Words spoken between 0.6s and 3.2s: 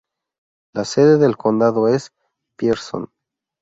La sede del condado es Pearson.